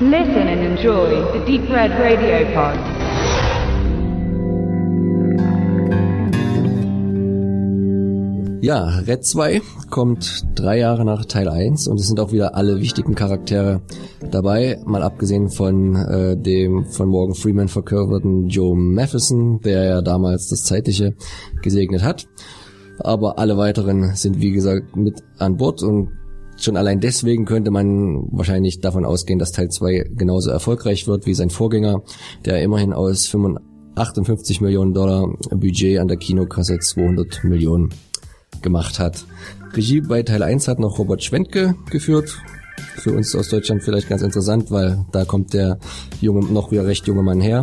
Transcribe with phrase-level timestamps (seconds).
[0.00, 2.76] Listen and enjoy the Deep Red Radio Pod.
[8.60, 12.80] Ja, Red 2 kommt drei Jahre nach Teil 1 und es sind auch wieder alle
[12.80, 13.82] wichtigen Charaktere
[14.32, 20.48] dabei, mal abgesehen von äh, dem von Morgan Freeman verkörperten Joe Matheson, der ja damals
[20.48, 21.14] das Zeitliche
[21.62, 22.26] gesegnet hat.
[22.98, 26.08] Aber alle weiteren sind wie gesagt mit an Bord und
[26.56, 31.34] schon allein deswegen könnte man wahrscheinlich davon ausgehen, dass Teil 2 genauso erfolgreich wird wie
[31.34, 32.02] sein Vorgänger,
[32.44, 33.34] der immerhin aus
[33.96, 37.90] 58 Millionen Dollar Budget an der Kinokasse 200 Millionen
[38.62, 39.24] gemacht hat.
[39.74, 42.38] Regie bei Teil 1 hat noch Robert Schwentke geführt.
[42.96, 45.78] Für uns aus Deutschland vielleicht ganz interessant, weil da kommt der
[46.20, 47.62] junge, noch wieder recht junge Mann her.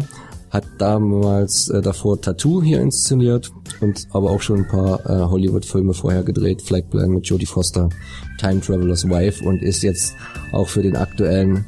[0.52, 5.94] Hat damals äh, davor Tattoo hier inszeniert und aber auch schon ein paar äh, Hollywood-Filme
[5.94, 6.62] vorher gedreht.
[6.62, 7.90] Flagplan mit Jodie Foster,
[8.38, 10.16] Time Traveler's Wife und ist jetzt
[10.52, 11.66] auch für den aktuellen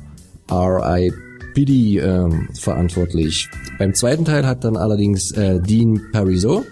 [0.49, 1.97] R.I.P.D.
[1.97, 3.49] Äh, verantwortlich.
[3.79, 6.63] Beim zweiten Teil hat dann allerdings äh, Dean Parizeau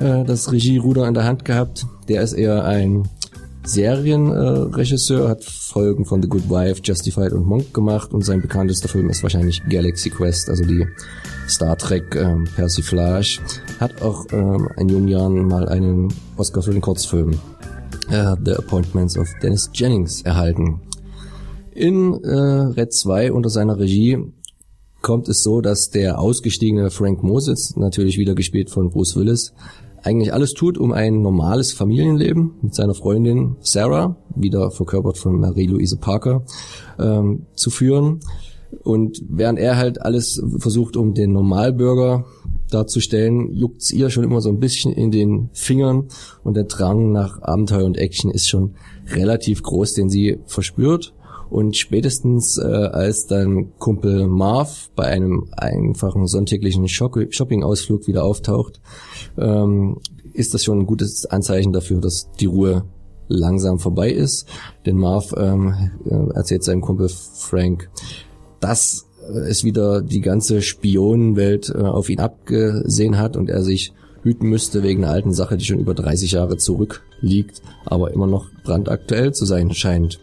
[0.00, 1.86] äh, das Regieruder in der Hand gehabt.
[2.08, 3.08] Der ist eher ein
[3.66, 8.88] Serienregisseur, äh, hat Folgen von The Good Wife, Justified und Monk gemacht und sein bekanntester
[8.88, 10.86] Film ist wahrscheinlich Galaxy Quest, also die
[11.48, 13.40] Star Trek ähm, Persiflage.
[13.80, 17.32] Hat auch ähm, in jungen Jahren mal einen Oscar für den Kurzfilm
[18.08, 20.80] äh, The Appointments of Dennis Jennings erhalten.
[21.72, 24.32] In äh, Red 2 unter seiner Regie
[25.02, 29.52] kommt es so, dass der ausgestiegene Frank Moses, natürlich wieder gespielt von Bruce Willis,
[30.06, 35.96] eigentlich alles tut, um ein normales Familienleben mit seiner Freundin Sarah, wieder verkörpert von Marie-Louise
[35.96, 36.44] Parker,
[36.98, 38.20] ähm, zu führen.
[38.84, 42.24] Und während er halt alles versucht, um den Normalbürger
[42.70, 46.04] darzustellen, juckt's ihr schon immer so ein bisschen in den Fingern
[46.44, 48.74] und der Drang nach Abenteuer und Action ist schon
[49.08, 51.14] relativ groß, den sie verspürt.
[51.50, 58.80] Und spätestens äh, als dann Kumpel Marv bei einem einfachen sonntäglichen Shopping-Ausflug wieder auftaucht,
[59.38, 59.98] ähm,
[60.32, 62.84] ist das schon ein gutes Anzeichen dafür, dass die Ruhe
[63.28, 64.46] langsam vorbei ist.
[64.84, 67.90] Denn Marv ähm, äh, erzählt seinem Kumpel Frank,
[68.60, 73.92] dass es wieder die ganze Spionenwelt äh, auf ihn abgesehen hat und er sich
[74.22, 78.50] hüten müsste wegen einer alten Sache, die schon über 30 Jahre zurückliegt, aber immer noch
[78.64, 80.20] brandaktuell zu sein scheint.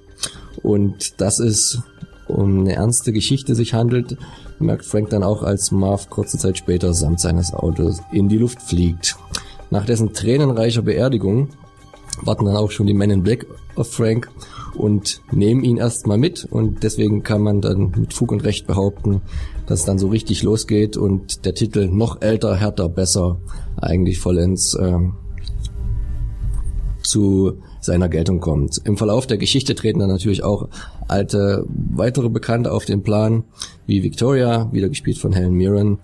[0.62, 1.82] Und das ist
[2.28, 4.18] um eine ernste Geschichte sich handelt,
[4.60, 8.62] merkt Frank dann auch, als Marv kurze Zeit später samt seines Autos in die Luft
[8.62, 9.18] fliegt.
[9.70, 11.50] Nach dessen tränenreicher Beerdigung
[12.22, 14.30] warten dann auch schon die Men in Black auf Frank
[14.76, 19.22] und nehmen ihn erstmal mit und deswegen kann man dann mit Fug und Recht behaupten,
[19.66, 23.40] dass es dann so richtig losgeht und der Titel noch älter, härter, besser
[23.78, 25.00] eigentlich vollends äh,
[27.04, 28.82] zu seiner Geltung kommt.
[28.86, 30.70] Im Verlauf der Geschichte treten dann natürlich auch
[31.08, 33.44] alte weitere Bekannte auf den Plan,
[33.86, 36.00] wie Victoria, wieder gespielt von Helen Mirren,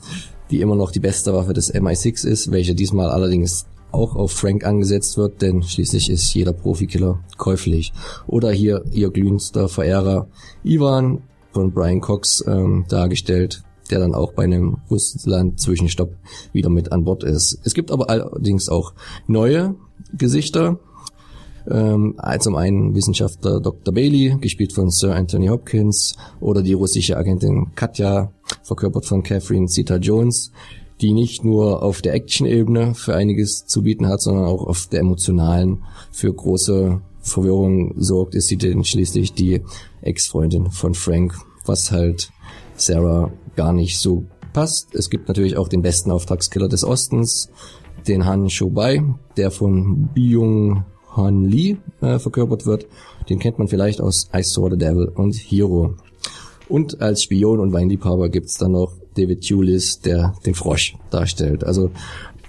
[0.51, 4.65] die immer noch die beste Waffe des MI6 ist, welche diesmal allerdings auch auf Frank
[4.65, 7.93] angesetzt wird, denn schließlich ist jeder Profikiller käuflich.
[8.27, 10.27] Oder hier ihr glühendster Verehrer
[10.63, 16.15] Ivan von Brian Cox ähm, dargestellt, der dann auch bei einem Russland-Zwischenstopp
[16.53, 17.59] wieder mit an Bord ist.
[17.63, 18.93] Es gibt aber allerdings auch
[19.27, 19.75] neue
[20.13, 20.79] Gesichter,
[21.69, 23.93] ähm, zum einen Wissenschaftler Dr.
[23.93, 28.31] Bailey, gespielt von Sir Anthony Hopkins, oder die russische Agentin Katja,
[28.63, 30.51] verkörpert von Catherine Zeta-Jones,
[31.01, 34.99] die nicht nur auf der Action-Ebene für einiges zu bieten hat, sondern auch auf der
[34.99, 39.61] emotionalen für große Verwirrung sorgt, ist sie denn schließlich die
[40.01, 42.31] Ex-Freundin von Frank, was halt
[42.75, 44.95] Sarah gar nicht so passt.
[44.95, 47.49] Es gibt natürlich auch den besten Auftragskiller des Ostens,
[48.07, 49.03] den Han Shobai,
[49.37, 52.87] der von Byung Han Lee äh, verkörpert wird.
[53.29, 55.95] Den kennt man vielleicht aus I Saw the Devil und Hero.
[56.67, 61.63] Und als Spion und Weinliebhaber gibt's dann noch David Tulis, der den Frosch darstellt.
[61.63, 61.91] Also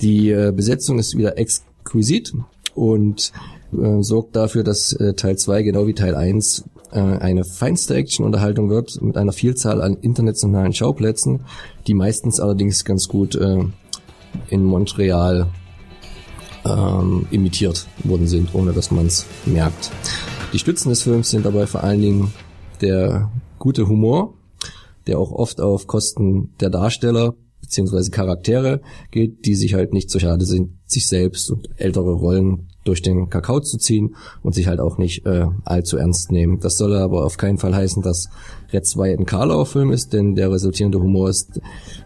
[0.00, 2.32] die äh, Besetzung ist wieder exquisit
[2.74, 3.32] und
[3.72, 8.70] äh, sorgt dafür, dass äh, Teil 2 genau wie Teil 1 äh, eine feinste Action-Unterhaltung
[8.70, 11.44] wird mit einer Vielzahl an internationalen Schauplätzen,
[11.86, 13.64] die meistens allerdings ganz gut äh,
[14.48, 15.48] in Montreal
[16.64, 19.90] ähm, imitiert worden sind, ohne dass man es merkt.
[20.52, 22.34] Die Stützen des Films sind dabei vor allen Dingen
[22.80, 24.34] der gute Humor,
[25.06, 28.80] der auch oft auf Kosten der Darsteller beziehungsweise Charaktere
[29.12, 33.28] geht, die sich halt nicht so schade sind, sich selbst und ältere Rollen durch den
[33.30, 36.58] Kakao zu ziehen und sich halt auch nicht äh, allzu ernst nehmen.
[36.60, 38.28] Das soll aber auf keinen Fall heißen, dass
[38.72, 41.60] Red 2 ein Karlauer-Film ist, denn der resultierende Humor ist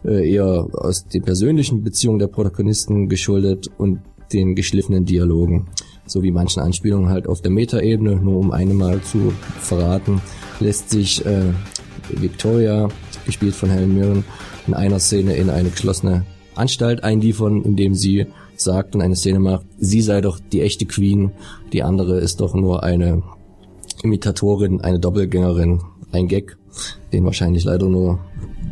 [0.04, 4.00] äh, eher aus den persönlichen Beziehungen der Protagonisten geschuldet und
[4.32, 5.66] den geschliffenen Dialogen,
[6.06, 10.20] sowie manchen Anspielungen halt auf der Metaebene, nur um eine mal zu verraten,
[10.60, 11.52] lässt sich äh,
[12.10, 12.88] Victoria,
[13.24, 14.24] gespielt von Helen Mirren,
[14.66, 16.24] in einer Szene in eine geschlossene
[16.54, 18.26] Anstalt einliefern, indem sie
[18.56, 21.32] sagt und eine Szene macht, sie sei doch die echte Queen,
[21.72, 23.22] die andere ist doch nur eine
[24.02, 25.80] Imitatorin, eine Doppelgängerin,
[26.12, 26.56] ein Gag,
[27.12, 28.20] den wahrscheinlich leider nur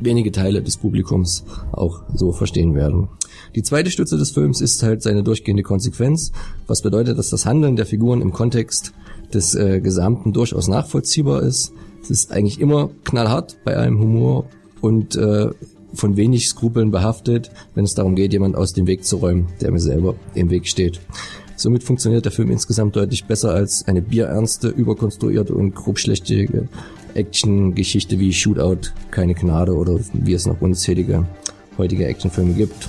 [0.04, 3.08] wenige Teile des Publikums auch so verstehen werden.
[3.54, 6.32] Die zweite Stütze des Films ist halt seine durchgehende Konsequenz,
[6.66, 8.92] was bedeutet, dass das Handeln der Figuren im Kontext
[9.32, 11.72] des äh, Gesamten durchaus nachvollziehbar ist.
[12.02, 14.46] Es ist eigentlich immer knallhart bei allem Humor
[14.80, 15.50] und äh,
[15.94, 19.70] von wenig Skrupeln behaftet, wenn es darum geht, jemand aus dem Weg zu räumen, der
[19.70, 21.00] mir selber im Weg steht.
[21.62, 26.66] Somit funktioniert der Film insgesamt deutlich besser als eine bierernste, überkonstruierte und grobschlächtige
[27.14, 31.24] Action-Geschichte wie Shootout, keine Gnade oder wie es noch unzählige
[31.78, 32.88] heutige Actionfilme gibt.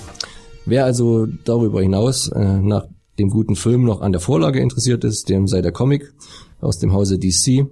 [0.66, 2.88] Wer also darüber hinaus äh, nach
[3.20, 6.12] dem guten Film noch an der Vorlage interessiert ist, dem sei der Comic
[6.60, 7.68] aus dem Hause DC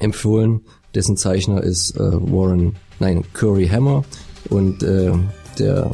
[0.00, 0.62] empfohlen.
[0.96, 4.04] Dessen Zeichner ist äh, Warren, nein, Curry Hammer
[4.50, 5.12] und äh,
[5.60, 5.92] der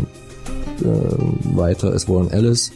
[0.80, 2.72] äh, weiter ist Warren Ellis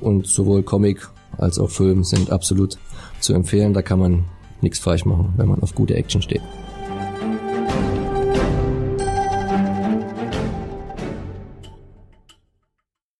[0.00, 2.78] und sowohl Comic als auch Film sind absolut
[3.20, 3.74] zu empfehlen.
[3.74, 4.24] Da kann man
[4.60, 6.42] nichts falsch machen, wenn man auf gute Action steht.